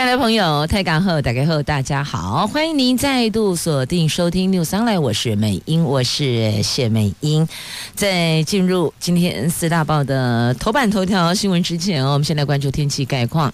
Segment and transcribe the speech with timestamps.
[0.00, 7.46] 亲爱的朋友，泰港后打开后，大家好，欢迎您再度锁定收听 News Online，我是美英，我是谢美英。
[7.94, 13.52] 在进入今天四大报的头版头条新闻之前，我们先来关注天气概况。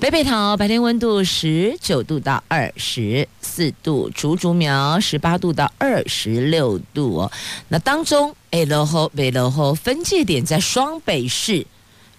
[0.00, 7.32] 北北桃白天温度十九度到二十四度，竹竹苗十八度到二十六度哦。
[7.68, 11.66] 那当中，哎，落后北落后分界点在双北市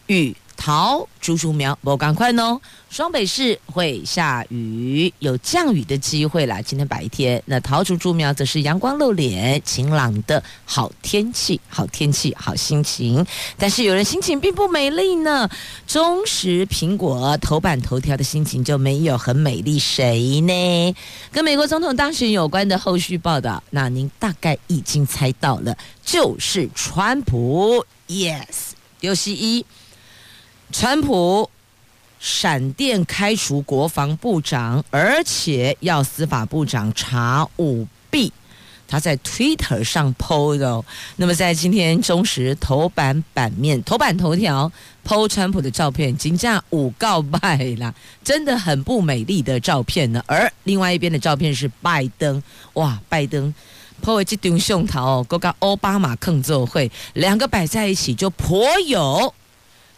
[0.06, 0.36] 与。
[0.66, 2.62] 桃竹竹苗，不赶快哦！
[2.90, 6.62] 双北市会下雨，有降雨的机会啦。
[6.62, 13.26] 今天白天，那桃竹竹苗则是阳光露脸，晴朗的好天气，好天气，好心情。
[13.58, 15.50] 但是有人心情并不美丽呢。
[15.86, 20.96] 中时苹果头版头条的心情就没有很美丽，谁呢？
[21.34, 29.66] 跟美国总统当选有关的后续报道，那您大概已经猜到了，就是川普，yes，六十一。
[30.74, 31.48] 川普
[32.20, 38.34] 闪电开除国防部长，而且要司法部长查舞弊。
[38.88, 40.84] 他在 Twitter 上 PO 的哦。
[41.18, 44.72] 那么在今天中时头版版面头版头条
[45.08, 47.94] PO 川普的照片，金价五告败啦，
[48.24, 50.24] 真的很不美丽的照片呢。
[50.26, 52.42] 而另外一边的照片是拜登，
[52.74, 53.54] 哇，拜登
[54.04, 59.34] PO 了这张相头哦，跟奥巴马抗奏会两个摆在一起就颇有。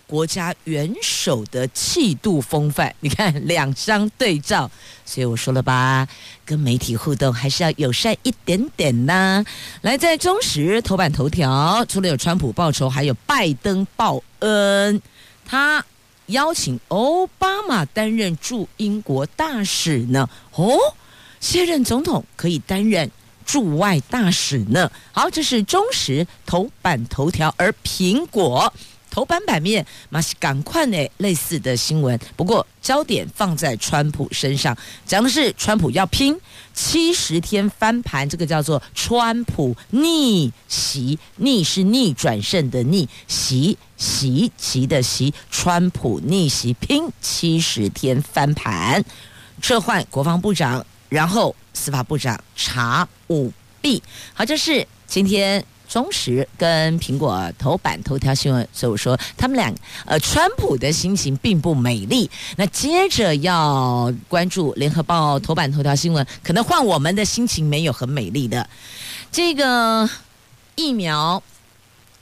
[0.07, 4.69] 国家元首的气度风范，你看两张对照，
[5.03, 6.07] 所以我说了吧，
[6.45, 9.43] 跟媒体互动还是要友善一点点呢。
[9.81, 15.01] 来，在中时头版头条，除了有川普报仇，还有拜登报恩。
[15.45, 15.83] 他
[16.27, 20.29] 邀请奥巴马担任驻英国大使呢。
[20.53, 20.77] 哦，
[21.39, 23.09] 现任总统可以担任
[23.45, 24.91] 驻外大使呢。
[25.11, 28.71] 好，这是中时头版头条，而苹果。
[29.15, 32.19] 头版版面，马上赶快呢，类似的新闻。
[32.35, 36.37] 不过焦点放在川普身上，讲的是川普要拼
[36.73, 49.01] 七十天翻盘，这个叫做川普逆袭，逆是逆转胜的逆，袭袭袭的袭，川普逆袭拼七十天翻盘，
[49.61, 53.49] 撤换国防部长，然后司法部长查舞
[53.79, 54.03] 弊。
[54.33, 55.63] 好，这是今天。
[55.87, 59.73] 中时跟苹果头版头条新闻，所以我说他们俩
[60.05, 62.29] 呃，川普的心情并不美丽。
[62.57, 68.67] 那接着要关注联合报头版头条新闻，可能换我们的心情没有很美丽的。
[69.31, 70.09] 这个
[70.75, 71.41] 疫苗，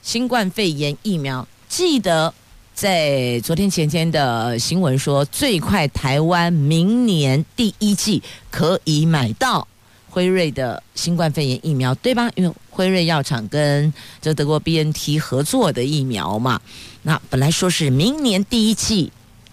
[0.02, 2.32] 新冠肺炎疫苗，记得
[2.74, 9.66] 在昨天前天的新闻说，最快台湾明年第一季可以买到。
[10.14, 12.30] 辉瑞的新冠肺炎疫苗，对吧？
[12.36, 13.92] 因为辉瑞药厂跟
[14.22, 16.60] 这德国 BNT 合作的疫苗嘛，
[17.02, 19.10] 那本来说是明年第一季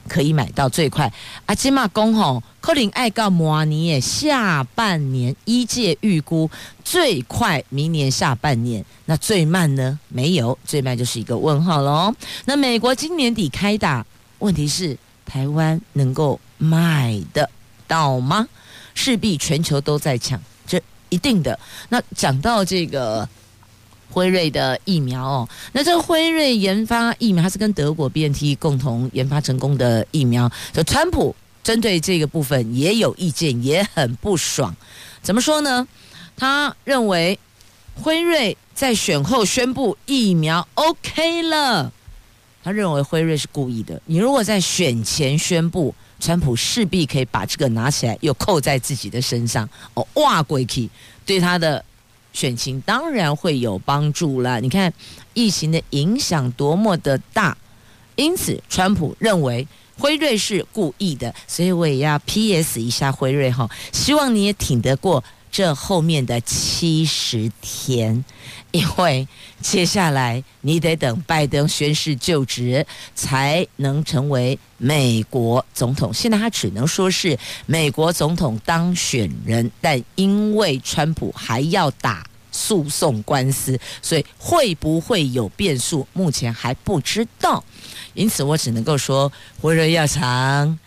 [0.08, 1.12] 可以买到最快。
[1.48, 6.48] 阿基玛公吼，克林爱告摩尼耶下半年一届预估
[6.86, 9.98] 最快明年下半年，那最慢呢？
[10.10, 12.14] 没有，最慢就是一个问号喽。
[12.46, 14.06] 那美国今年底开打，
[14.38, 14.96] 问题是
[15.26, 17.50] 台湾能够买得
[17.88, 18.48] 到吗？
[18.94, 20.40] 势必全球都在抢。
[21.12, 21.60] 一定的。
[21.90, 23.30] 那讲到这个
[24.10, 30.52] 辉瑞的疫苗哦，那这个辉瑞研发疫苗，它是跟德国 BNT 共同研发成功的疫苗。
[30.74, 34.76] 就川普针对这个部分也有意见，也很不爽。
[35.22, 35.88] 怎么说呢？
[36.36, 37.38] 他认为
[38.02, 41.94] 辉瑞在选后宣布疫苗 OK 了，
[42.64, 44.02] 他认为辉瑞是故意的。
[44.08, 49.68] 你如果在选前宣布，川普势必可以把这个拿起来，又扣在自己的身上。
[49.96, 50.90] 哦，哇，鬼气，
[51.26, 51.84] 对他的
[52.32, 54.62] 选情当然会有帮助了。
[54.62, 54.94] 你看
[55.34, 57.58] 疫情的影响多么的大，
[58.16, 65.24] 因此川普认为辉瑞是故意的，所以我也要 PS 一下辉瑞哈，希望你也挺得过。
[65.52, 68.24] 这后面的七十天，
[68.72, 69.28] 因为
[69.60, 76.14] 接下来你得等拜登宣誓就职，才能成为美国总统。
[76.14, 87.62] 现在他只能说是美国总统当选人，但因为川普还要打诉讼官司，所以会不会有变数，目前还不知道。
[88.14, 90.80] 因此，我只能够说，辉瑞药厂。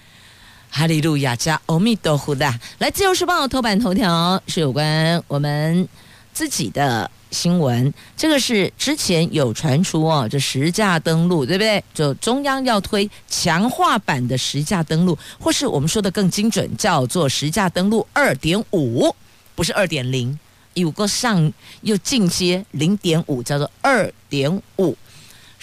[0.77, 5.89] 哈利路亚加欧米多呼的，来自由时报头版头条是有关我们
[6.33, 11.85] 自己的新闻，这个是之前有传出哦，这实价登录对不对？
[11.95, 19.15] 就中央要推强化版的实价登录，或是我们说的更精准，叫做实价登录二点五，
[19.55, 20.37] 不是二点零，
[20.75, 24.97] 有个上又进阶零点五，叫做二点五。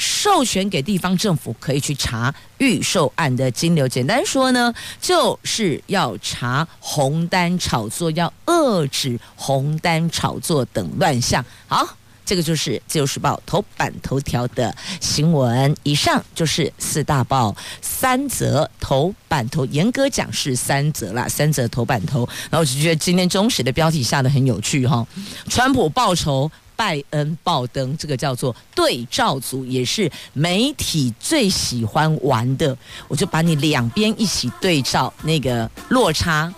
[0.02, 11.46] 授权给地方政府可以去查预售案的金流，简单说呢，就是要查红单炒作，要遏制红单炒作等乱象。
[11.68, 11.88] 好，
[12.26, 15.76] 这个就是《自由时报》头版头条的新闻。
[15.84, 22.28] 以上就是四大报三则头版头，严格讲是三则啦，三则头版头。
[22.50, 25.06] 然后我就觉得今天中时的标题下得很有趣哈，
[25.48, 26.52] 川普报仇。
[26.82, 32.76] 拜恩爆灯，这个叫做对照组，也是媒体最喜欢玩的。
[33.08, 36.52] 我就把你两边一起对照，那个落差，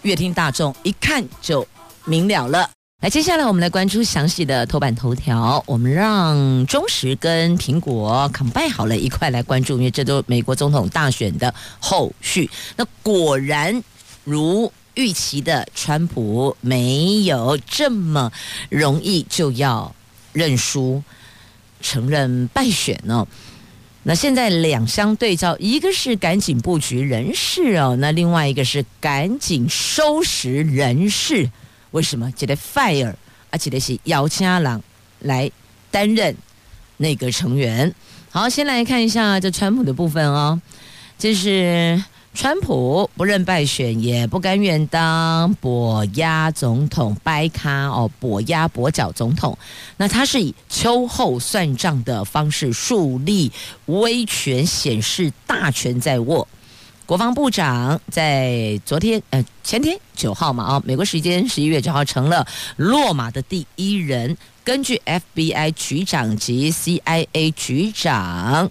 [0.00, 1.66] 阅听大众一看就
[2.06, 2.70] 明了了。
[3.02, 5.62] 来，接下来我们来关注详细的头版头条。
[5.66, 12.48] 我们让中时跟苹果 combine 好了，一块来关注，因为这都美国总统大选的后续。
[12.76, 13.82] 那果然
[14.24, 14.72] 如。
[14.96, 18.32] 预期的川普没有这么
[18.68, 19.94] 容易就要
[20.32, 21.02] 认输、
[21.80, 23.28] 承认败选哦。
[24.02, 31.50] 那现在两相对照，一个是赶紧布局人事哦，那另外一个是赶紧收拾人事。
[31.90, 32.30] 为什么？
[32.32, 33.14] 觉得 fire，
[33.50, 34.82] 而且的是姚嘉朗
[35.20, 35.50] 来
[35.90, 36.36] 担任
[36.96, 37.94] 内阁成员。
[38.30, 40.60] 好，先来看一下这川普的部分哦，
[41.18, 42.02] 这是。
[42.36, 49.56] 川普不认败选，也不甘愿当跛鸭总统，掰咖哦，跛鸭跛脚总统。
[49.96, 53.50] 那他是以秋后算账的方式树立
[53.86, 56.46] 威权，显示大权在握。
[57.06, 62.46] 国防部长在昨天呃前天九号嘛啊，美国时间十一月九号成了
[62.76, 64.36] 落马的第一人。
[64.62, 68.70] 根据 FBI 局长及 CIA 局长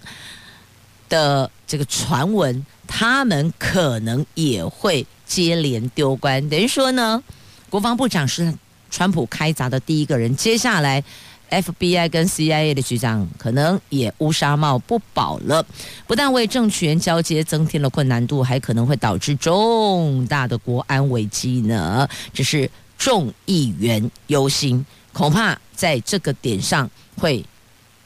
[1.08, 2.64] 的这个传闻。
[2.86, 7.22] 他们可能也会接连丢官，等于说呢，
[7.68, 8.54] 国防部长是
[8.90, 11.02] 川普开鍘的第一个人，接下来
[11.50, 15.64] FBI 跟 CIA 的局长可能也乌纱帽不保了，
[16.06, 27.44] 不但为政权交接增添了困难度，还可能会导致重大的国安危机呢，这是众议员忧心，恐怕在这个点上会。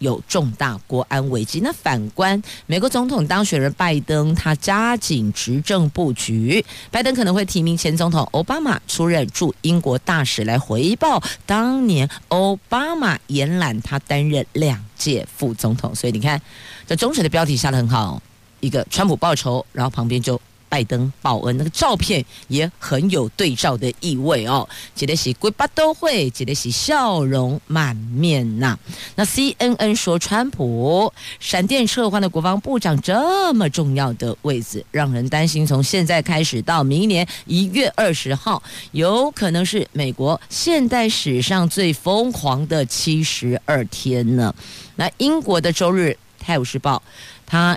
[0.00, 1.60] 有重大国安危机。
[1.60, 15.94] 那反观美国总统当选人拜登，他加紧执政布局，拜登可能会提名前总统奥巴马出任驻英国大使，来回报当年奥巴马延揽他担任两届副总统。
[15.94, 16.42] 所以你看，
[16.86, 18.20] 这中水的标题下得很好，
[18.58, 20.40] 一个川普报仇，然后旁边就。
[20.70, 24.66] 拜登报恩，那个照片也很有对照的意味哦。
[24.94, 28.78] 杰德西龟巴都会，杰德西笑容满面呐、
[29.16, 38.62] 那 CNN 说，川普闪电撤换的国防部长这么重要的位置，让人担心，从现在开始到明年一月二十号，
[38.92, 44.54] 有可能是美国现代史上最疯狂的七十二天呢。
[44.94, 47.02] 那英国的周日《泰晤士报》
[47.44, 47.76] 他。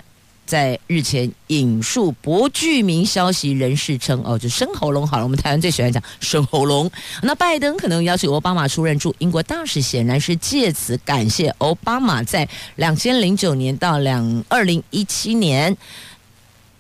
[0.54, 5.24] 在日前引述不具名消息人士称，哦，就生喉咙好了。
[5.24, 6.92] 我们台湾最喜欢讲生喉咙。
[7.24, 15.76] 那拜登可能邀请奥巴马出任驻英国大使，显然是借此感谢奥巴马在两千零九年到两二零一七年。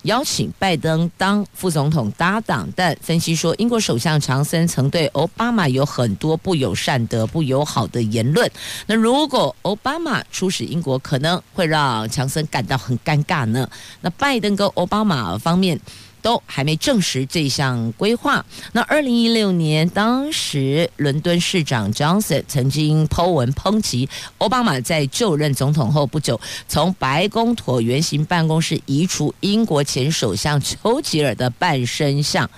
[0.04, 8.50] 邀请拜登当副总统搭档，但分析说，英国首相强森曾对奥巴马有很多不友善的、不友好的言论。
[8.86, 13.70] 那如果奥巴马出使英国，可能会让强森感到很尴尬呢？
[14.02, 15.80] 那拜登跟奥巴马方面。
[16.24, 18.44] 都还没证实这项规划。
[18.72, 32.50] 那二零一六年，当时伦敦市长 Johnson 曾经 po 文抨击奥巴马在就任总统后不久，从白宫椭圆形办公室移除英国前首相丘吉尔的半身像。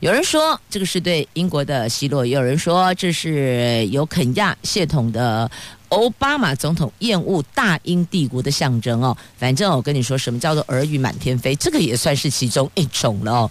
[0.00, 5.50] 有人说这个是对英国的奚落，也有人说这是有肯亚血统的。
[5.90, 13.50] 奥巴马总统厌恶大英帝国的象征哦，反正我跟你说，什么叫做耳语满天飞，这个也算是其中一种了哦。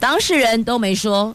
[0.00, 1.32] 当事人都没说，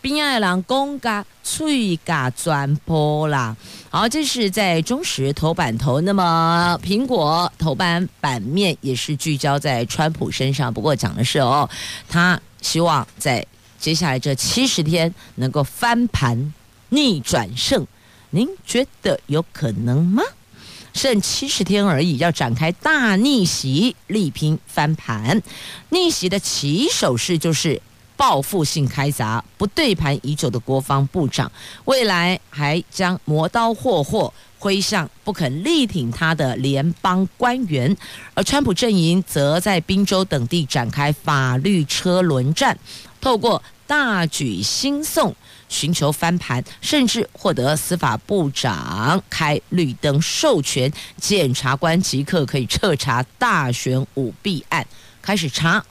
[0.00, 3.54] 冰爱郎公嘎脆嘎转播啦。
[3.90, 10.72] 好，这是在中时头版头，那么苹果头版版面也是聚焦在川普身上。
[10.72, 11.68] 不过讲的是哦，
[12.08, 13.46] 他希望在
[13.82, 16.54] 接下来这七十天能够翻盘
[16.90, 17.84] 逆转胜。
[18.30, 20.22] 您觉得有可能吗？
[20.94, 25.42] 剩七十天而已，要展开大逆袭，力拼翻盘。
[25.88, 27.82] 逆袭的起手式就是
[28.16, 31.50] 报复性开砸，不对盘已久的国防部长，
[31.86, 37.96] 未来还将磨刀霍霍挥向不肯力挺他的联邦官员，
[38.34, 42.78] 而川普阵营则在宾州等地展开法律车轮战，
[43.22, 45.34] 透过大举兴讼。
[45.68, 54.86] 寻求翻盘，甚至获得司法部长开绿灯授权，检察官即刻可以彻查大选舞弊案，
[55.22, 55.82] 开始查，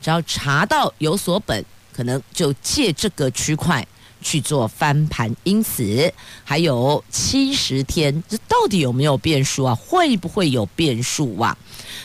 [0.00, 1.62] 只要查到有所本，
[1.92, 3.86] 可能就借这个区块
[4.22, 5.30] 去做翻盘。
[5.44, 6.10] 因此
[6.42, 9.74] 还有七十天，这到底有没有变数啊？
[9.74, 11.54] 会不会有变数啊？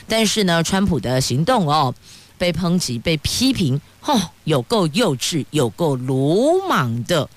[0.06, 1.94] 但是呢，川普的行动哦，
[2.42, 3.80] 被抨击、被批评。
[4.00, 7.30] 哦，有够幼稚，有够鲁莽的。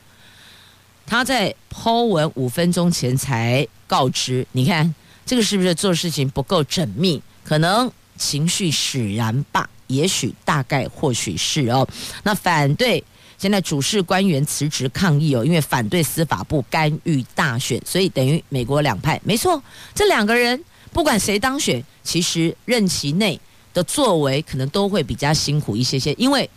[1.06, 7.22] 他在抛文五分钟前才告知，你看这个是不是做事情不够缜密？
[7.44, 11.88] 可能情绪使然吧，也许大概或许是哦。
[12.24, 13.04] 那反对
[13.38, 19.22] 现在主事官员辞职抗议哦，因为反对司法部干预大选，所以等于美国两派。
[19.24, 19.62] 没错，
[19.94, 20.60] 这两个人
[20.92, 23.40] 不管谁当选，其实任期内。
[23.76, 26.50] 的作为可能都会比较辛苦一些些，因为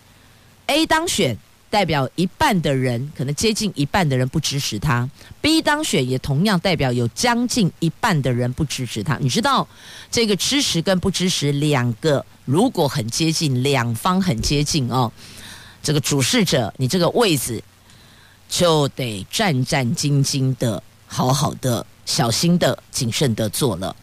[0.66, 1.36] A 当选
[1.68, 5.06] 代表一半的人，可能接近一半的人不支持他
[5.42, 9.18] ；B 当选也同样代表有将近一半的人不支持他。
[9.20, 9.66] 你知道
[10.10, 15.12] 这个支持跟不支持两个如果很接近，两方很接近哦，
[15.82, 17.62] 这个主事者你这个位置
[18.48, 23.94] 就得战战兢兢的、好好的、小心的、谨慎的做了，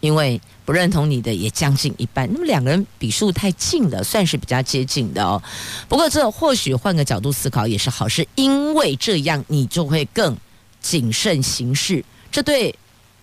[0.00, 0.40] 因为。
[0.68, 5.42] 不认同你的也将近一半，那么两个人比数太近了，算是比较接近的哦。
[5.88, 10.36] 不过这或许换个角度思考也是好事，因为这样你就会更
[10.82, 12.04] 谨慎行事。
[12.30, 12.74] 这对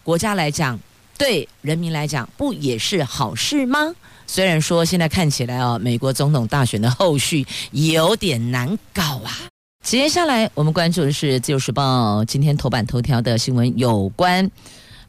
[0.02, 0.80] 国家来讲，
[1.20, 3.94] 对人民来讲，不也是好事吗？
[4.26, 9.38] 虽然说现在看起来哦，美国总统大选的后续有点难搞啊。
[9.84, 14.50] 接下来我们关注的是《自由时报》今天头版头条的新闻，有关。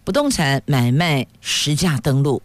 [0.07, 2.41] 不动产买卖实价登录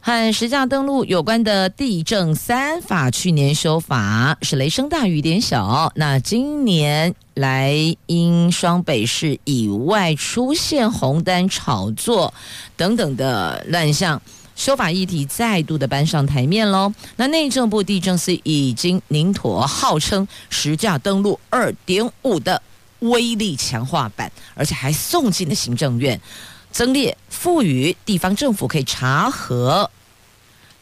[0.00, 5.92] 和实价登录有关的地政三法，去年修法是雷声大雨点小。
[5.94, 7.72] 那今年来
[8.06, 12.34] 因双北市以外出现红单炒作
[12.76, 14.20] 等等的乱象，
[14.56, 16.92] 修法议题再度的搬上台面喽。
[17.14, 22.60] 那内政部地政司已经拟妥号称实价登录二点五的
[22.98, 26.20] 威力强化版，而且还送进了行政院。
[26.76, 29.90] 增列赋予地方政府可以查核，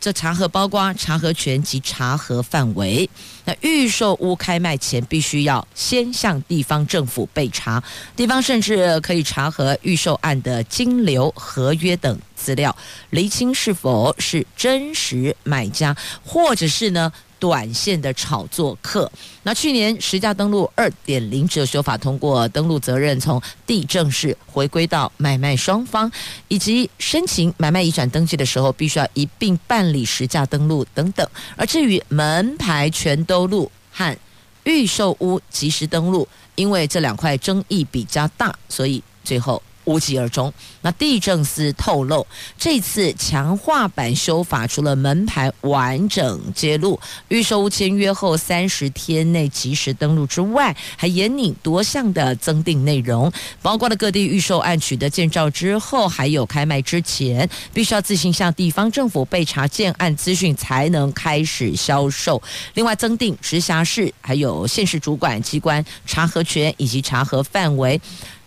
[0.01, 3.09] 这查核包括查核权及查核范围。
[3.45, 7.81] 那预售屋开卖前必须要先向地方政府备查，
[8.17, 12.77] 地方甚至可以查核预售案的金流、合约等资料，
[13.11, 17.13] 厘清是否是真实买家，或者是呢，
[17.45, 19.11] 短线的炒作客。
[19.43, 26.11] 那去年实价登录二点零只有修法通过，登录责任从地政士回归到买卖双方，
[26.49, 31.29] 以及申请买卖移转登记的时候，必须要一并办理实价登录等等。
[31.55, 34.17] 而至于门牌全都录和
[34.63, 39.63] 预售屋即时登录，因为这两块争议比较大，所以最后。
[39.85, 40.53] 无疾而终。
[40.83, 42.26] 那地政司透露，
[42.59, 46.99] 这次强化版修法，除了门牌完整揭露、
[47.29, 62.43] 预售屋签约后三十天内及时登录之外，还严拟多项的增订内容，包括了各地预售案取得建造之后，还有开卖之前，必须要自行向地方政府备查建案资讯，才能开始销售。
[62.75, 68.00] 另外，增订直辖市还有县市主管机关查核权以及查核范围。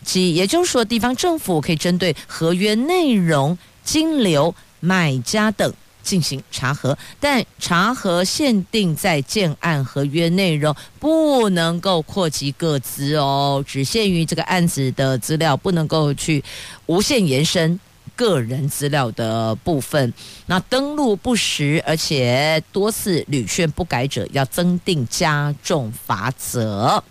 [0.07, 16.41] 即也就是说，地方政府可以针对合约内容、金流、买家等进行查核，但查核限定在建案合约内容，不能够扩及个资哦，只限于这个案子的资料，不能够去
[16.85, 17.77] 无限延伸
[18.15, 20.13] 个人资料的部分。
[20.45, 27.03] 那登录不实，而且多次屡劝不改者，要增定加重罚则。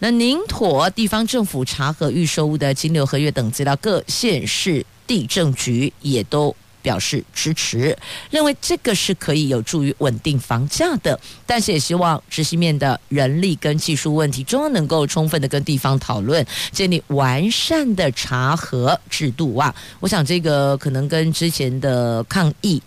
[0.00, 7.98] 那宁妥地方政府查核预售屋的金流合约等资料，各县市地政局也都表示支持，
[8.30, 11.18] 认为这个是可以有助于稳定房价的。
[11.44, 19.74] 但是也希望执行面的人力跟技术问题，中央能够充分的跟地方讨论，建立完善的查核制度啊。
[19.98, 22.80] 我想这个可能跟之前的抗议，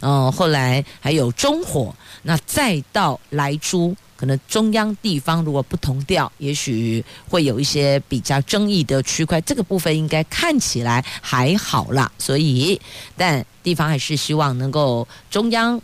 [0.00, 1.94] 嗯，后来还有中火，
[2.24, 3.96] 那再到莱猪。
[4.18, 9.40] 可能中央地方如果不同调，也许会有一些比较争议的区块。
[9.42, 12.78] 这个部分应该看起来还好啦，所以
[13.16, 15.80] 但地方还是希望能够中央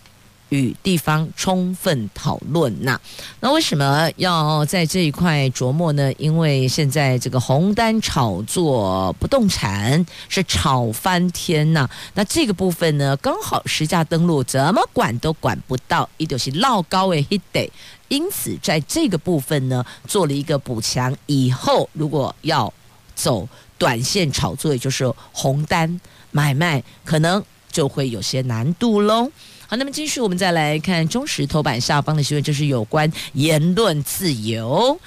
[0.51, 3.01] 与地方充分讨论呐。
[3.41, 6.13] 那为什么要在这一块琢磨呢？
[6.19, 11.89] 因为现在这个红单炒作不动产是炒翻天呐。
[12.15, 17.71] 那这个部分呢，刚好实价登录，怎么管都管不到，一就是闹高诶，得。
[18.09, 21.17] 因此，在这个部分呢，做了一个补强。
[21.27, 22.73] 以后如果要
[23.15, 29.31] 走短线炒作，也就是红单买卖，可能就会有些难度喽。
[29.77, 34.99] 那么继续，我们再来看中石头版下方的新闻，就是有关言论自由。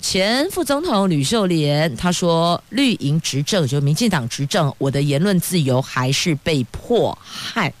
[0.00, 7.72] 前副总统吕秀莲他说：“绿营执政，就民进党执政，我的言论自由还是被迫害。”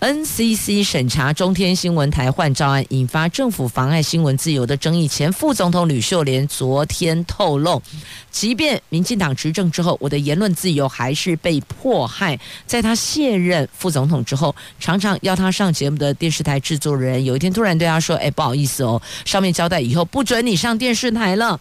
[0.00, 5.08] NCC 审查中天新闻台换照案，引发政府妨碍新闻自由的争议。
[5.08, 7.82] 前副总统吕秀莲昨天透露，
[8.30, 12.38] 即便民进党执政之后，我的言论自由还是被迫害。
[12.64, 21.58] 在他卸任副总统之后，常常邀他上节目的电视台制作人，有一天突然对他说：“哎，不好意思哦，上面交代以后不准你上电视台了。”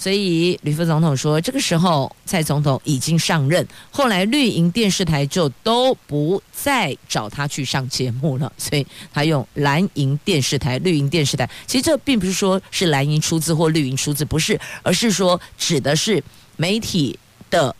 [0.00, 11.50] 所以，吕副总统说，这个时候蔡总统已经上任，后来绿营电视台就都不再找他去上节目了， 所以他用蓝营电视台、绿营电视台。
[11.66, 16.22] 其实这并不是说是蓝营出资或绿营出资，不是，而是说指的是
[16.56, 17.18] 媒体
[17.50, 17.74] 的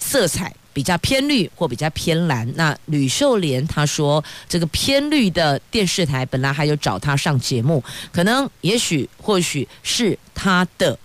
[0.00, 0.52] 色彩。
[0.78, 7.82] 比较偏绿或比较偏蓝，那吕秀莲她说，这个偏绿的电视台本来还有找她上节目，
[8.12, 10.96] 可能也许或许是她的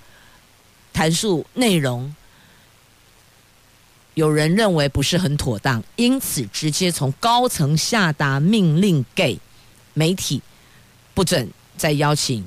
[0.93, 2.15] 谈述内容，
[4.13, 9.39] 有人认为不是很妥当，因此直接从高层下达命令给
[9.95, 10.39] 媒体，
[11.15, 12.45] 不准再邀请。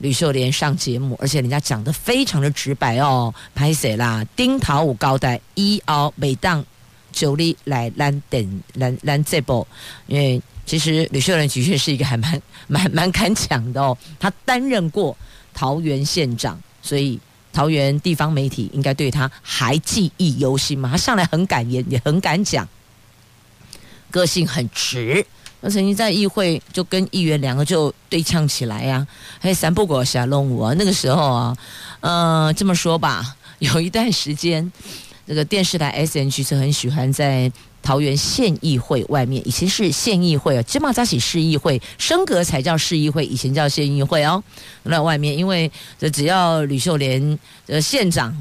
[0.00, 4.26] 吕秀莲上节目，而且人家讲得非常的直白哦，拍谁啦？
[4.34, 6.64] 丁桃五高带一熬每当
[7.12, 9.66] 九里来拦等拦拦这波，
[10.06, 13.96] 因为其实吕秀莲的确是一个还蛮 蛮蛮敢讲的哦。
[14.18, 15.16] 他担任过
[15.52, 17.20] 桃园县长，所以
[17.52, 20.90] 桃园地方媒体应该对他还记忆犹新嘛。
[20.90, 22.66] 他上来很敢言，也很敢讲，
[24.10, 25.26] 个性很直。
[25.60, 29.06] 我曾经在议会就跟议员两个就对呛起来呀、啊，
[29.38, 30.74] 还三不过下龙舞啊。
[30.78, 31.56] 那个时候啊，
[32.00, 34.72] 呃，这么说吧， 有一段时间，
[35.26, 44.42] 这个电视台 SNG 是很喜欢在桃园县议会外面，以前是县议会啊，金马扎起市议会升格才叫市议会，以前叫县议会哦。
[44.84, 48.34] 那外面，因为这只要吕秀莲呃县长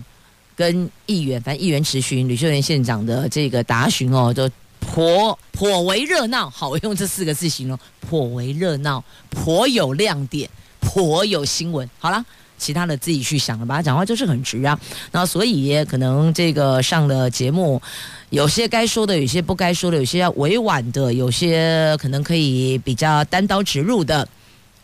[0.55, 4.49] 跟议员，反正议员质询吕秀莲县长的这个答询哦，都。
[4.79, 11.87] 颇颇为热闹，好，我用这四个字形容，颇为热闹，颇有亮点，颇有新闻。
[11.99, 12.25] 好了，
[12.57, 13.81] 其他的自己去想了吧。
[13.81, 14.79] 讲话就是很直啊，
[15.11, 17.81] 那所以可能这个上了节目，
[18.29, 24.27] 有些该说的，有些不该说的，有些要委婉的，有些可能可以比较单刀直入的，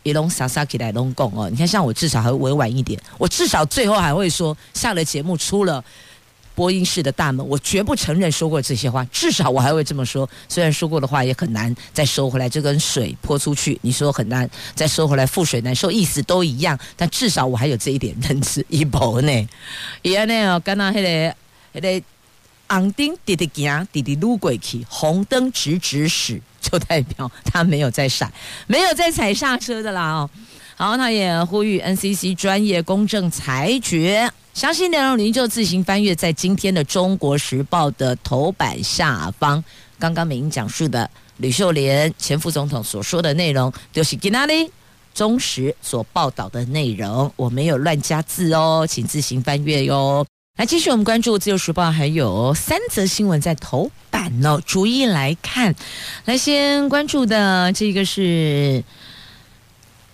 [0.03, 1.49] 一龙撒撒起来龙共哦。
[1.49, 5.83] 你看，像我至少还会委婉一点，我至少最后还会说，下了节目出了。
[6.55, 10.27] 播音室的大门，我绝不承认说过这些话，至少我还会这么说。
[10.47, 16.79] 虽然说过的话也很难再收回来，就跟水泼出去，你说很难再收回来，覆水难收，意思都一样。
[16.95, 18.65] 但至少我还有这一点认知。
[18.69, 19.47] 一步呢，
[20.01, 21.35] 伊安尼哦，刚刚那个
[21.73, 22.05] 那个
[22.67, 28.31] 红灯滴滴行，滴滴撸过去，红灯直直驶，就代表他没有在闪，
[28.65, 30.29] 没有在踩刹车的啦哦。
[30.77, 34.29] 好，他也呼吁 NCC 专业公正裁决。
[34.53, 39.63] 详细内容您就自行翻阅在今天的《中国时报》的头版下方。
[39.97, 44.69] 刚刚美英讲述的吕秀莲前副总统所说的内容，就是今哪里
[45.13, 50.25] 中时所报道的内容，我没有乱加字哦，请自行翻阅哟。
[50.57, 55.73] 来，继续我们关注《自由时报》，还有三则新闻在头版哦，逐一来看。
[56.25, 58.83] 来，先关注的这个是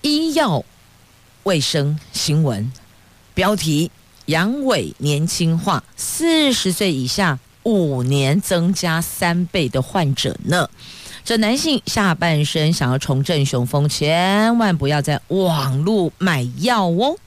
[0.02, 0.64] 医药
[1.44, 2.72] 卫生新闻，
[3.34, 3.92] 标题。
[4.28, 10.70] 阳痿年轻化，四十岁以下五年增加三倍的患者呢？
[11.26, 17.18] 这男性下半身想要重振雄风，千万不要在网络买药哦！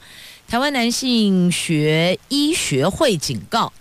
[0.48, 3.72] 台湾男性学医学会警告。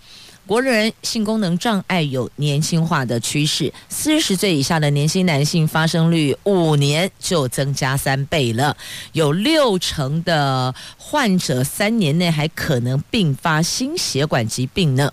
[0.46, 8.76] 国人性功能障碍有年轻化的趋势，四十岁以下的年轻男性发生率五年就增加三倍了，
[9.12, 15.10] 有六成的患者三年内还可能并发心血管疾病呢，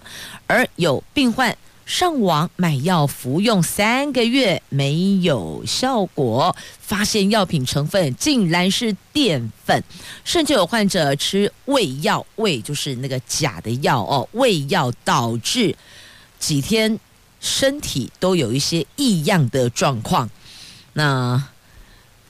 [0.47, 1.55] 而有病患。
[1.91, 9.83] 上网买药服用三个月没有效果，发现药品成分竟然是淀粉，
[10.23, 15.75] 甚至有患者吃胃药，胃就是那个假的药哦，胃药导致
[16.39, 16.97] 几天
[17.41, 20.29] 身体都有一些异样的状况，
[20.93, 21.43] 那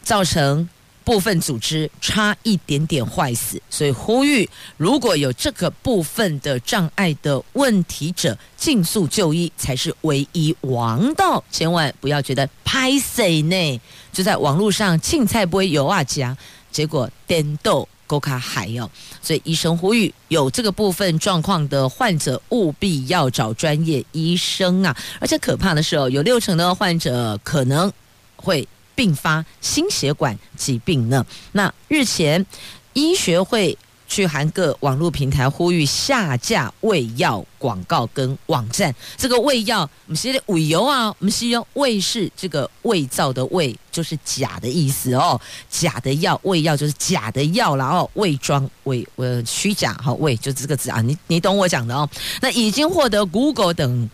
[0.01, 0.67] 造成。
[1.03, 11.43] 部分组织差一点点坏死，所以呼吁如果有这个部分的障碍的问题者，尽速就医才是唯一王道。
[11.51, 13.81] 千万不要觉得拍谁呢？
[14.13, 16.37] 就在网络上青菜不会有啊夹，
[16.71, 18.89] 结果颠豆勾卡还要。
[19.21, 24.95] 所以医生呼吁有这个部分状况的患者务必要找专业医生啊！
[25.19, 27.91] 而且可怕的是哦，有六成的患者可能
[28.35, 28.67] 会。
[28.95, 31.25] 并发心血管疾病呢？
[31.53, 32.45] 那日前
[32.93, 33.77] 医学会
[34.07, 38.93] 去函各网络平台呼吁下架胃药广告跟网站。
[39.15, 45.39] 这个胃药，我们写的胃油啊，我们是用胃是这个伪造的伪，就是假的意思哦。
[45.69, 48.09] 假的药，胃药就是假的药然哦。
[48.15, 52.09] 伪装伪呃虚假哈，伪就这个字啊，你你懂我讲的哦。
[52.41, 54.09] 那已经获得 Google 等。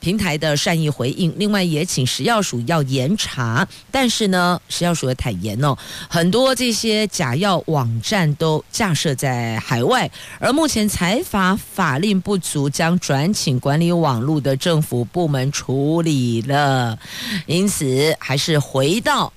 [0.00, 5.76] 平台的善意回应，另外也请食药署要严查，但是呢，食药署也坦言哦，
[6.08, 16.98] 很多这些假药网站都架设在海外，而目前财法法令不足，将转请管理网络的政府部门处理了，
[17.46, 19.30] 因此还是回到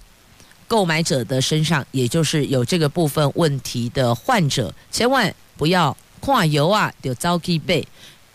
[0.67, 7.85] 购买者的身上，也就是有这个部分问题的患者，千万不要跨油啊，就遭记背，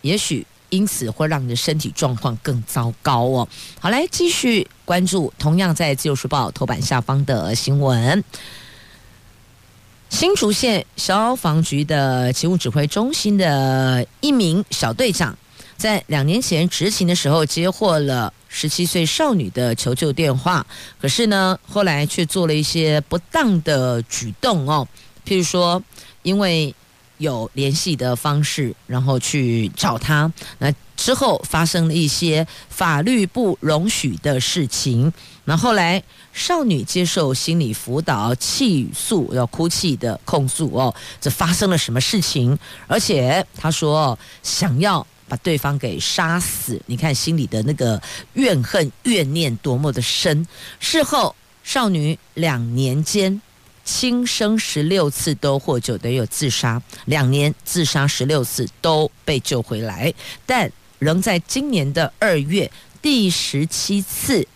[0.02, 0.46] 也许。
[0.70, 3.48] 因此会让你的身体状况更糟糕哦。
[3.81, 8.22] 好，来继续关注同样在《自由时报》头版下方的新闻：
[10.11, 15.37] 新竹县消防局的勤务指挥中心的一名小队长，
[15.76, 20.66] 在两年前执勤的时候接获了十七岁少女的求救电话，
[21.00, 24.87] 可是呢，后来却做了一些不当的举动哦，
[25.26, 25.83] 譬如说，
[26.22, 26.74] 因为。
[27.18, 30.33] 有联系的方式，然后去找他。
[30.59, 35.12] 那之后发生了一些法律不容许的事情。
[35.44, 36.02] 那后来
[36.33, 42.59] 少女接受心理辅导，气诉要哭泣的控诉哦，这发生了什么事情？
[42.87, 46.81] 而且她说想要把对方给杀死。
[46.87, 48.00] 你看心里的那个
[48.35, 50.46] 怨恨怨念多么的深。
[50.81, 53.40] 事后少女两年间。
[53.88, 60.12] 轻生十六次都获救，得有自杀两年，自杀十六次都被救回来，
[60.44, 62.70] 但仍在今年的二月
[63.01, 64.46] 第十七次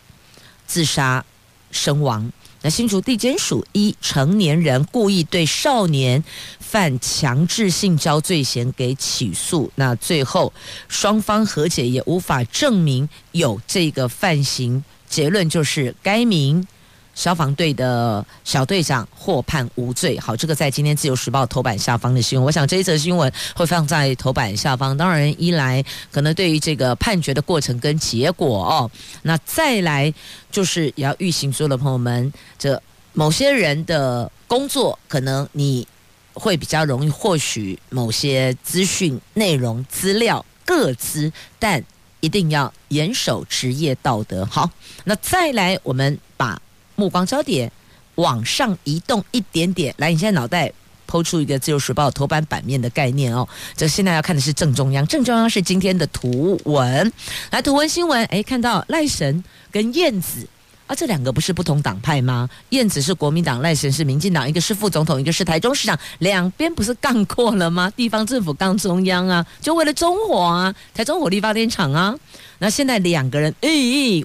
[0.66, 1.24] 自杀
[1.70, 2.30] 身亡。
[2.60, 6.22] 那新竹地检署依成年人故意对少年
[6.60, 10.52] 犯强制性交罪嫌给起诉，那最后
[10.88, 16.68] 双方和解也无法证明有这个犯行，结论就是该名。
[17.14, 20.18] 消防队的小队长获判无罪。
[20.18, 24.96] 好，这个在今天自由时报头版下方的新闻，我想这一则新闻会放在头版下方。
[24.96, 28.90] 当然，一来可能对于这个判决的过程跟结果哦，
[29.22, 30.12] 那再来
[30.50, 32.80] 就是也要预行所有的朋友们，这
[33.12, 35.86] 某些人的工作可能你
[36.32, 41.84] 会比较容易获取某些资讯、内容、资料、个资，但
[42.20, 44.46] 一定要严守职业道德。
[44.46, 44.70] 好，
[45.04, 46.60] 那再来我们把。
[46.96, 47.70] 目光焦点
[48.16, 50.72] 往上移动一点点，来，你现在脑袋
[51.06, 53.46] 抛出一个《自由时报》头版版面的概念哦。
[53.76, 57.12] 这现在要看的是正中央，正中央是今天的图文。
[57.50, 60.46] 来，图文新闻，哎，看到赖神跟燕子
[60.86, 62.48] 啊，这两个不是不同党派吗？
[62.70, 67.90] 燕子是国民党，赖神是民进党，一个是副总统，一个是台中市长，两边不是杠过了吗？
[67.96, 72.14] 地方政府杠中央啊，就为了中火啊，台中火力发电厂啊。
[72.58, 73.68] 那现在两个人，哎，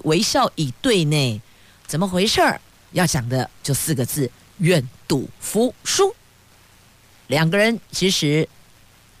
[0.04, 1.40] 微笑以对呢。
[1.88, 2.60] 怎么回事儿？
[2.92, 6.14] 要讲的就四个字：愿赌服输。
[7.26, 8.48] 两个人其实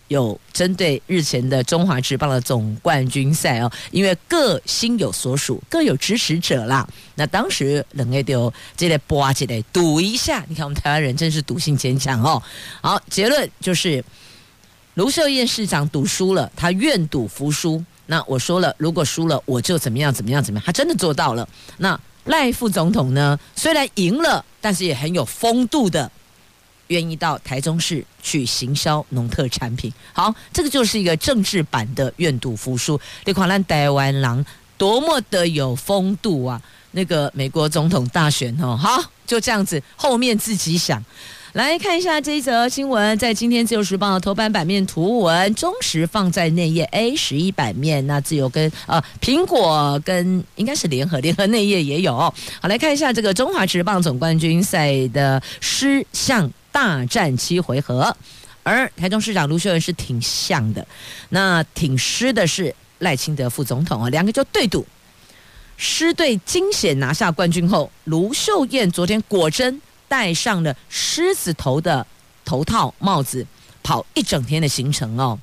[0.08, 6.88] 有针对日前的中华职棒的总冠军赛哦，因为各心有所属，各有支持者啦。
[7.14, 12.42] 那当时两个就这类搏这类赌一下，你看我们台湾人真是赌性坚强哦。
[12.80, 14.02] 好，结论就是
[14.94, 17.84] 卢秀燕市长赌输了，他愿赌服输。
[18.06, 21.48] 那我说了，如果输了，我就怎么样怎么样怎么样，他真的做到了。
[21.76, 21.98] 那。
[22.28, 26.10] 赖副总统呢，虽然赢了，但是也很有风度的，
[26.88, 29.92] 愿意到台中市去行销农特产品。
[30.12, 33.00] 好，这个就是一个政治版的愿赌服输。
[33.24, 34.44] 你看咱台湾狼
[34.76, 36.60] 多么的有风度啊！
[36.92, 41.04] 那个美国总统大选哦，好，就这样子，后面自己想。
[41.58, 48.06] 来看一下这一则新闻，在今天《自由时报》头版版面图文，中时放在内页 A 十一版面。
[48.06, 52.16] 那自由跟呃苹果跟应该是联合，联合内页也有。
[52.16, 52.32] 好，
[52.68, 58.16] 来看一下这个中华职棒总冠军赛的狮象大战七回合，
[58.62, 60.86] 而台中市长卢秀燕是挺像的，
[61.30, 64.86] 那挺狮的是赖清德副总统啊，两个就对赌。
[65.76, 72.06] 狮队惊险拿下冠军后，卢秀燕昨天果真戴上了狮子头的
[72.44, 73.46] 头套帽子，
[73.82, 75.38] 跑一整天的行程哦，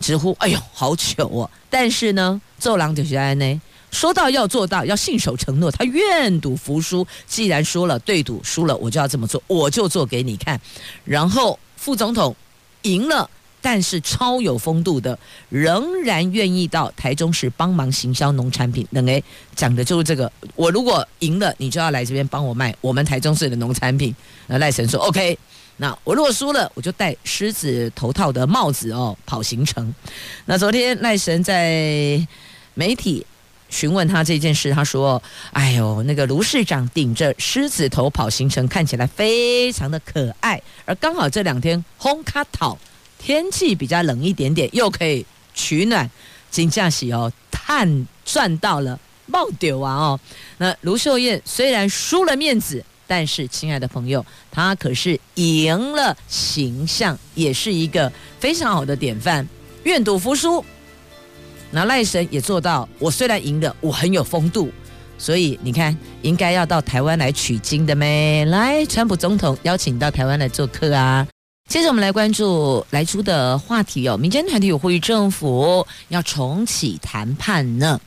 [0.00, 1.48] 直呼哎呦好糗哦！
[1.70, 7.06] 但是呢，奏郎就是安呢，说到要做到，要信守承诺，他愿赌服输。
[7.26, 10.60] 既然说了对赌输了，我就要这么做，我就做给你看。
[11.04, 12.34] 然后副总统
[12.82, 13.30] 赢了。
[13.70, 15.18] 但是超有风度的，
[15.50, 18.88] 仍然愿意到台中市帮忙行销农产品。
[18.94, 19.22] 等诶，
[19.54, 20.32] 讲的就是这个。
[20.56, 24.16] 我如果赢了，你就要来这边帮我卖我们台中市的农产品。
[24.46, 25.38] 那赖神说 OK。
[25.76, 29.94] 那我如果输了，我就戴狮子头套的帽子哦，跑行程。
[30.46, 32.26] 那昨天赖神在
[32.72, 33.26] 媒体
[33.68, 40.58] 询问他这件事，他说：“哎呦，那个卢市长顶着狮子头跑行程，看起来非常的可爱。
[40.86, 42.78] 而刚好这两天轰卡讨。”
[43.18, 46.08] 天气比较冷一点点，又可以取暖，
[46.50, 48.98] 金价喜哦，碳赚到了
[49.30, 50.20] 爆丢啊哦！
[50.58, 59.46] 那卢秀燕虽然输了面子，但是亲爱的朋友，她可是赢了形象，也是一个非常好的典范。
[59.84, 60.64] 愿赌服输，
[61.70, 62.88] 那赖神也做到。
[62.98, 64.70] 我虽然赢了，我很有风度，
[65.18, 68.44] 所以你看，应该要到台湾来取经的咩？
[68.46, 71.26] 来，川普总统邀请到台湾来做客啊！
[71.68, 78.00] 接着我们来关注莱猪的话题哦，民间团体有呼吁政府要重启谈判呢。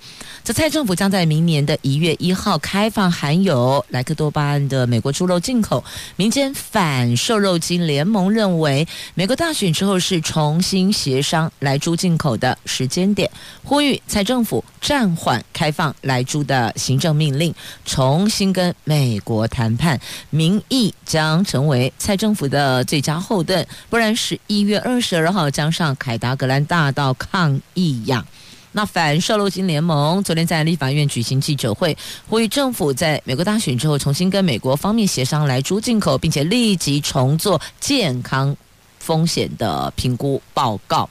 [0.43, 5.84] 这蔡政府将在明年的一月一号开放含有莱克多巴胺的美国猪肉进口。
[6.15, 13.30] 民间反瘦肉精联盟认为，美国大选之后是重新协商莱猪进口的时间点，
[13.63, 17.54] 呼吁蔡政府暂缓开放莱猪的行政命令，
[17.86, 20.00] 重新跟美国谈判。
[20.32, 23.51] 民意将成为蔡政府的最佳后盾，
[23.90, 28.26] 不然十一月二十二号将上凯达格兰大道抗议呀。
[28.74, 31.98] 那反瘦肉精联盟昨天在立法院举行记者会，
[32.30, 38.56] 呼吁政府在美国大选之后重新跟美国方面协商来猪进口，并且立即重做健康
[38.98, 41.10] 风险的评估报告。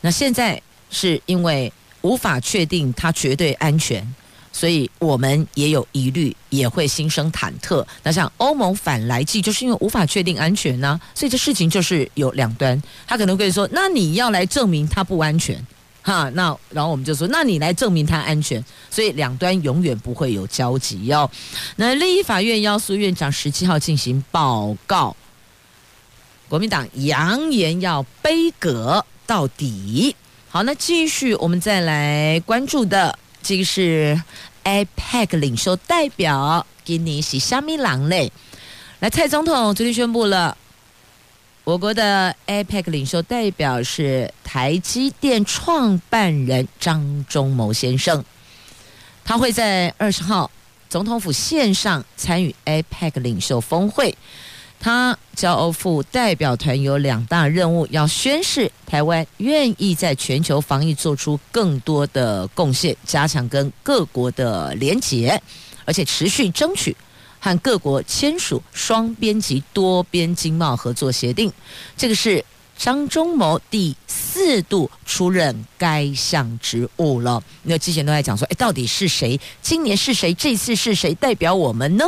[0.00, 4.14] 那现在是因为无法确定它绝对安全，
[4.52, 7.84] 所以我们也有疑虑，也会心生忐忑。
[8.02, 15.64] 那像欧盟反来剂，就是因为无法确定安全呢、所以这事情就是有两端，他可能会说，那你要来证明它不安全。
[16.04, 21.30] 哈，那然后我们就说，那你来证明它安全，所以两端永远不会有交集哦。
[21.76, 25.16] 那立法院要苏院长十七号进行报告，
[26.48, 30.16] 国民党扬言要杯葛到底。
[30.48, 34.22] 好，那继续我们再来关注的，这个是
[34.62, 38.30] APEC 领袖代表给你是虾米人嘞？
[39.00, 40.56] 来，蔡总统昨天宣布了。
[41.64, 48.24] 我国的 APEC 领袖代表是台积电创办人张忠谋先生，
[49.24, 50.48] 他会在二十号
[50.88, 54.16] 总统府线上参与 APEC 领袖峰会。
[54.82, 65.40] 他交付代表团有两大任务，要宣示台湾愿意在全球防疫做出更多的贡献，加强跟各国的连结，
[65.84, 66.96] 而且持续争取。
[67.38, 71.52] 和各国签署双边及多边经贸合作协定，
[71.96, 72.44] 这个是
[72.76, 77.42] 张忠谋第四度出任该项职务了。
[77.62, 79.40] 那之前都在讲说，哎，到底是谁？
[79.60, 80.34] 今年是谁？
[80.34, 82.04] 这次是谁代表我们呢？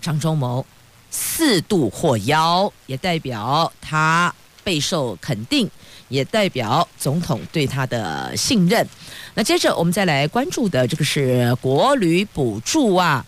[0.00, 0.64] 张忠谋
[1.12, 5.70] 四度获邀，也代表他备受肯定，
[6.08, 8.84] 也代表总统对他的信任。
[9.34, 13.24] 那接着我们再来关注的这个是国旅补助啊。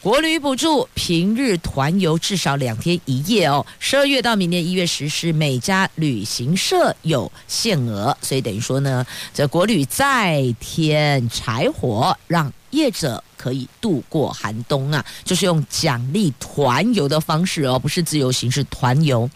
[0.00, 19.28] 国旅补助平日团游至少两天一夜哦，十二月到明年一月实施，每家旅行社有限额，所以等于说呢，这国旅再添柴火，让业者可以度过寒冬啊，就是用奖励团游的方式哦，不是自由行，是团游，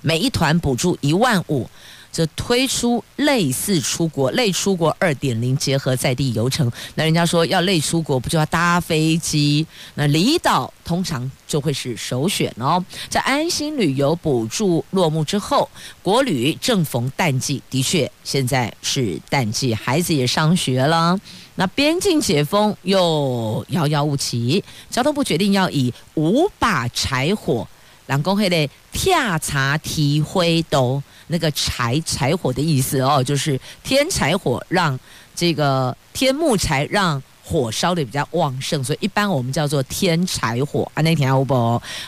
[0.00, 1.68] 每一团补助一万五。
[2.12, 9.64] 这推出类似出国、类出国二点零结合在地游程，那人家说要类出国，不就要搭飞机？
[9.94, 12.84] 那离岛通常就会是首选哦。
[13.08, 15.70] 在安心旅游补助落幕之后，
[16.02, 21.16] 国旅正逢淡季，的确现在是淡季，孩子也上学了。
[21.60, 27.68] 那边境解封又遥遥无期，交通部决定要以五把柴火，
[28.06, 31.02] 两公黑的跳茶提灰斗。
[31.26, 34.98] 那个柴柴火的意思哦，就是添柴火，让
[35.36, 41.02] 这个添木材，让火烧的比较旺盛，所以一般我们叫做添柴火啊。
[41.02, 41.54] 那天啊，不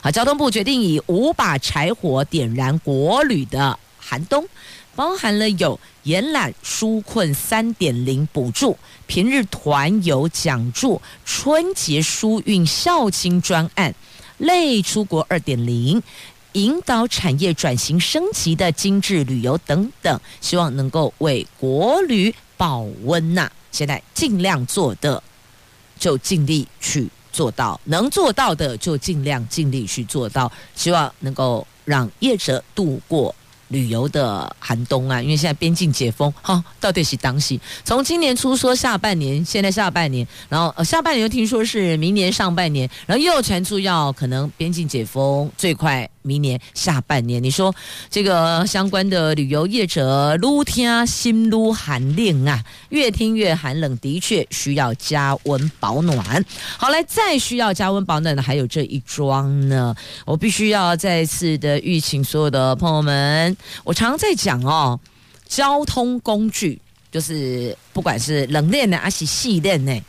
[0.01, 4.43] 好，交通部决定以五把柴火点燃国旅的寒冬。
[4.95, 8.77] 包含了有延揽纾困三点零补助、
[9.07, 13.95] 平日团游奖助、春节疏运孝亲专案、
[14.39, 16.03] 类出国二点零。
[16.55, 23.51] 引导产业转型升级的精致旅游等等，希望能够为国旅保温呐。
[23.71, 25.23] 现在尽量做的，
[25.99, 30.53] 就尽力去做到；能做到的，就尽量尽力去做到。
[30.75, 33.35] 希望能够让业者度过。
[33.73, 37.59] 旅游的寒冬啊，因为现在边境解封，哈、到底是当时。
[37.83, 47.43] 从今年初说下半年，现在下半年，然后、呃、下半年又听说是明年上半年，然后又传出要可能边境解封，最快明年下半年。
[47.43, 47.75] 你说
[48.11, 56.45] 这个相关的旅游业者，撸听心撸寒冷啊，越听越寒冷，的确需要加温保暖。
[56.79, 63.57] 好，来再需要加温保暖的还有这一桩呢，我必须要再次的预请所有的朋友们。
[63.85, 64.99] 我常在讲哦，
[65.47, 66.81] 交通工具
[67.11, 70.01] 就是不管是冷链的还是细链呢，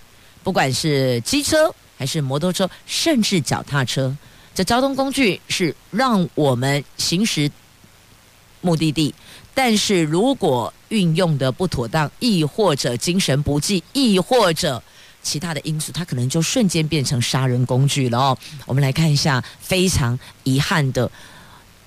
[0.43, 4.15] 不管是机车还是摩托车，甚至脚踏车，
[4.53, 7.51] 这交通工具是让我们行驶
[8.61, 9.13] 目的地，
[9.53, 14.81] 但是如果运用的不妥当，亦或者精神不济，亦或者
[15.21, 18.37] 其他的因素，它可能就瞬间变成杀人工具了哦。
[18.65, 21.09] 我们来看一下，非常遗憾的，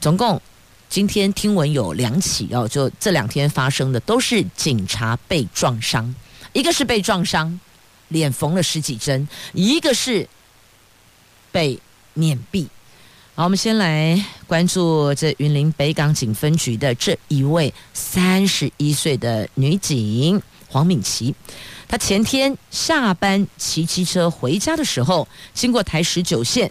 [0.00, 0.40] 总共。
[0.88, 6.14] 今天听闻有两起哦，就这两天发生的都是警察被撞伤，
[6.52, 7.58] 一个是被撞伤，
[8.06, 10.28] 脸缝了十几针，一个是
[11.50, 11.76] 被
[12.16, 12.66] 碾毙。
[13.34, 21.34] 好，我们先来关注这云林北港警分局的这一位三十一岁的女警黄敏琪，
[21.86, 26.70] 她前天下班骑机车回家的时候，经过台十九线，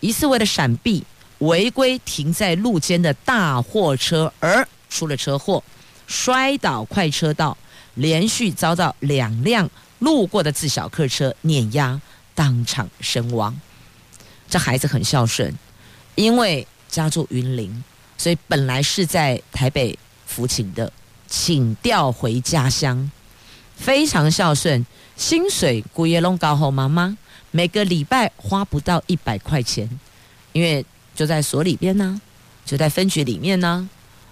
[0.00, 1.04] 疑似为了闪避。
[1.40, 5.62] 违规停在路肩的大货车而出了车祸，
[6.08, 7.56] 摔倒快车道，
[7.94, 9.70] 连续遭到两辆
[10.00, 12.00] 路过的自小客车碾压，
[12.34, 13.56] 当场身亡。
[14.48, 15.54] 这孩子很孝顺，
[16.14, 17.84] 因为家住云林，
[18.16, 20.92] 所以本来是在台北服勤的，
[21.28, 23.10] 请调回家乡，
[23.76, 24.84] 非常孝顺，
[25.16, 27.16] 薪水古爷龙高后妈妈
[27.50, 29.88] 每个礼拜花不到一百块钱，
[30.52, 30.84] 因为。
[31.14, 32.20] 就在所里边呢，
[32.64, 33.90] 就在分局里面呢，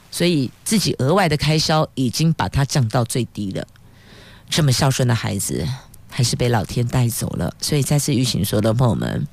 [0.08, 3.66] 所以自己额外的开销已经把它降到最低了。
[4.48, 5.66] 这么孝顺的孩子，
[6.08, 7.52] 还是被老天带走了。
[7.60, 9.26] 所以再次预警所有的朋友们，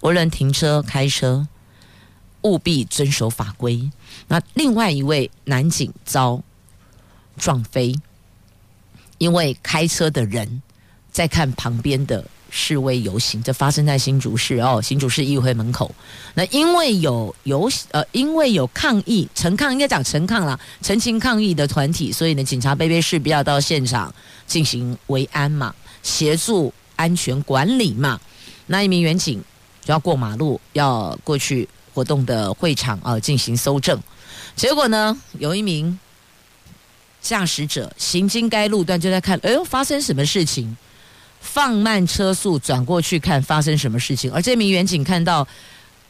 [0.00, 1.46] 无论停车开车，
[2.42, 3.90] 务必遵守法规。
[4.28, 6.42] 那另外一位男警遭
[7.36, 7.94] 撞飞，
[9.18, 10.62] 因为开车的人
[11.10, 12.24] 在看旁边的。
[12.50, 15.94] 示威游行，这发生在新竹市哦，新竹市议会门口。
[16.32, 24.10] 那因为有游呃，因为有抗议，陈抗应该讲陈抗啦，陈情抗议的团体，所以呢，警察卑卑势必要到现场
[24.46, 28.18] 进行维安嘛，协助安全管理嘛。
[28.68, 29.44] 那一名员警
[29.92, 34.00] 要过马路，要过去活动的会场啊，进行搜证。
[34.54, 35.98] 结果呢，有一名
[37.20, 40.76] 驾驶者行经该路段，就在看，哎呦，发生什么事情？
[41.40, 44.32] 放慢车速，转过去看发生什么事情。
[44.32, 45.46] 而这名员警看到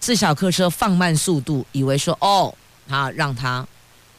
[0.00, 2.52] 自小客车放慢速度，以为说：“哦，
[2.88, 3.66] 他让他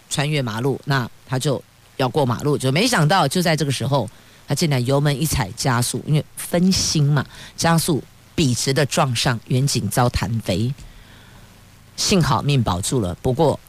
[0.10, 1.62] 穿越马路，那他就
[1.98, 4.08] 要过马路。”就没想到，就在这个时候，
[4.48, 7.26] 他竟然油门一踩加速，因为分心嘛，
[7.58, 8.04] 加速
[8.40, 10.74] 笔直的撞上远景，遭弹飞。
[11.98, 13.60] 幸好命保住了，不过。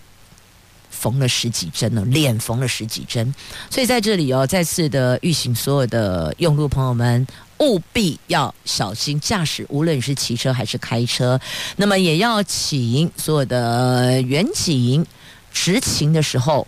[0.93, 3.35] 缝了十几针了，脸缝了十几针，
[3.71, 7.27] 所以在这里哦，再次的预警所有的用路朋友们，
[7.59, 11.41] 务必要小心驾驶，无论是骑车还是开车。
[11.77, 15.07] 那么也要请所有的远景
[15.53, 16.67] 执勤的时候，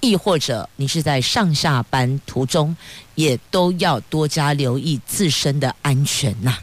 [0.00, 2.74] 亦或者你是在上下班途中，
[3.14, 6.56] 也都要多加留意自身的安全呐、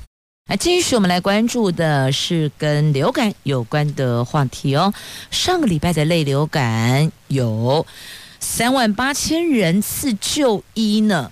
[0.47, 4.93] 来，继续我们来关注的是跟流感有关的话题哦。
[5.31, 7.85] 上个礼拜的类流感有
[8.41, 11.31] 三万八千人次就医呢，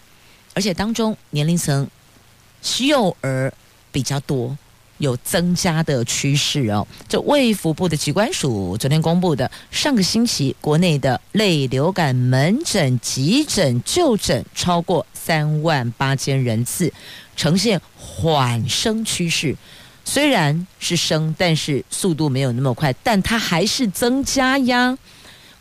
[0.54, 1.90] 而且当中年龄层
[2.80, 3.54] 幼儿
[3.92, 4.58] 比较多。
[4.98, 6.88] 有增加的趋势哦。
[7.10, 16.94] 这卫福部的机关署昨天公布的，上个星期国内的类流感门诊急诊就诊超过三万八千人次，
[17.36, 17.82] 呈现
[18.14, 19.56] 缓升趋势。
[20.04, 24.98] 虽然是升，但是速度没有那么快，但它还是增加呀。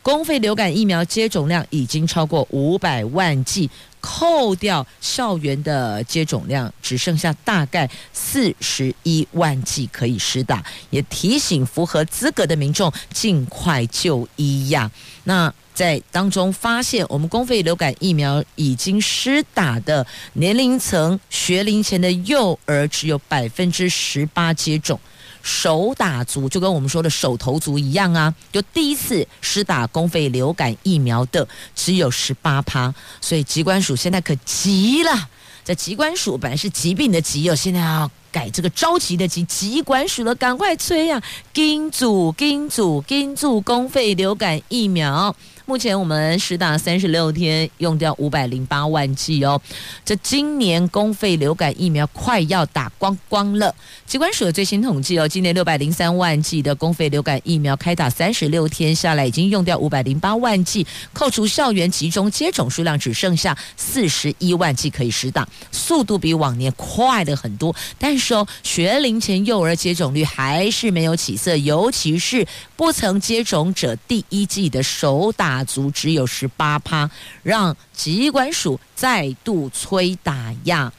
[0.03, 3.71] 公费流感疫苗接种量已经超过五百万剂。
[4.03, 14.91] 扣掉校园的接种量，只剩下大概四十一万剂可以施打，也提醒符合资格的民众尽快就医呀。
[15.25, 24.99] 那在当中发现，我们公费流感疫苗已经施打的年龄层，学龄前的幼儿只有百分之十八接种。
[25.43, 35.29] 手打族就跟我们说的手头族一样啊，就第一次施打公费流感疫苗的只有十八趴，所以疾管署现在可急了。
[35.65, 41.23] 这疾管署本来是疾病的疾哦，现在要改这个着急的急，疾管署了，赶快催呀！
[41.53, 45.35] 跟组跟组跟组公费流感疫苗。
[45.71, 49.63] 目前我们实打三十六天，用掉五百零八万剂哦。
[50.05, 53.73] 这今年公费流感疫苗快要打光光了。
[54.05, 67.73] 疾管署的最新统计哦，今年六百零三万剂的公费流感疫苗开打三十六天下来，已经用掉五百零八万剂，扣除校园集中接种数量，只剩下四十一万剂可以实打，速度比往年快了很多。
[67.97, 72.45] 但是哦，学龄前幼儿接种率还是没有起色，尤其是
[72.75, 75.60] 不曾接种者，第一季的首打。
[75.65, 77.11] 足只有十八趴，
[77.43, 80.93] 让疾管署再度催打压。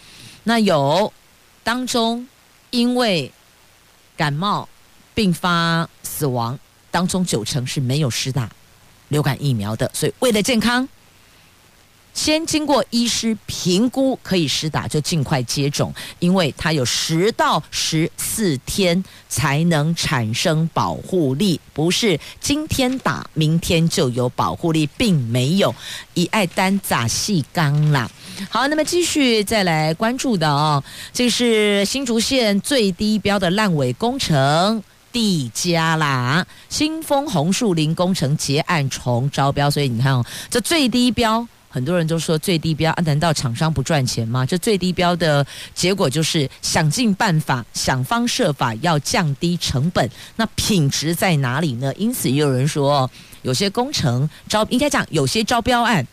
[0.43, 1.12] 那有
[1.64, 2.28] 当中
[2.70, 3.32] 因为
[4.18, 4.68] 感冒
[5.14, 6.57] 并发死亡，
[6.89, 8.49] 当中九成是没有施打
[9.09, 10.88] 流感疫苗的，所以为了健康。
[12.14, 25.74] 先经过医师评估，可以施打就尽快接种，因为它有十到十四天才能产生保护力，不是今天打明天就有保护力，并没有。
[26.14, 28.09] 以爱单咋细刚啦。
[28.49, 30.84] 好，那么继续再来关注的哦，
[31.14, 41.47] 这是新竹县最低标的烂尾工程递加啦，新丰红树林工程结案重招标，所以你看哦，这最低标。
[41.72, 44.45] 很多人都说最低标，难道厂商不赚钱吗？
[44.45, 50.07] 这最低标的结果就是想尽办法、想方设法要降低成本。
[50.36, 51.93] 那品质在哪里呢？
[51.95, 53.09] 因此也有人说，
[53.43, 56.05] 有些工程招应该讲有些招标案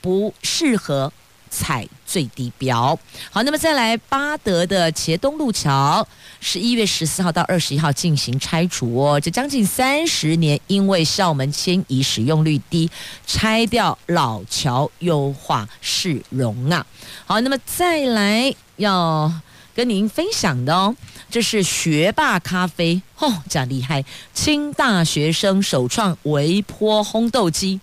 [0.00, 1.12] 不适合
[1.50, 2.98] 采最低标。
[3.30, 6.06] 好，那么再来八德的茄东路桥。
[6.40, 12.90] 十一月十四号到二十一号进行拆除哦，这将近三十年，因为校门迁移使用率低，
[13.26, 16.86] 拆掉老桥优化市容啊。
[17.26, 19.30] 好，那么再来要
[19.74, 20.96] 跟您分享的哦，
[21.30, 27.80] 这是学霸咖啡哦，这样厉害，清大学生首创微波烘豆机，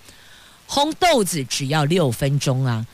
[0.67, 2.87] 烘豆子只要六分钟啊。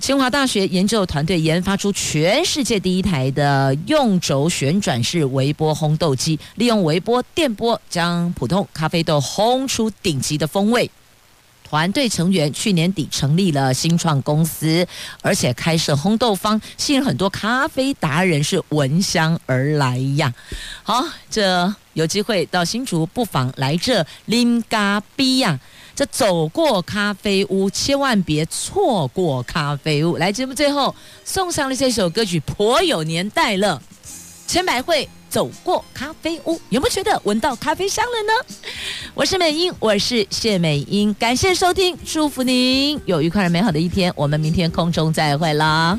[0.00, 10.88] 清华大学研究团队研发出全世界第一台的用轴旋转式微波烘豆机，利用微波电波将普通咖啡豆烘出顶级的风味。
[11.64, 14.86] 团队成员去年底成立了新创公司，
[15.20, 20.32] 而且开设烘豆坊，吸引很多咖啡达人是闻香而来呀。
[20.82, 25.58] 好，这有机会到新竹，不妨来这啉咖啡呀。
[25.98, 30.16] 这走过咖啡屋，千万别错过咖啡屋。
[30.16, 30.94] 来，节目最后
[31.24, 33.82] 送上了这首歌曲，颇有年代了。
[34.46, 38.54] 千百惠走过咖啡屋，有没有觉得闻到咖啡香了呢？
[39.12, 44.12] 我是美英，我是谢美英，感谢收听，祝福您有愉快而美好的一天。
[44.14, 45.98] 我们明天空中再会啦。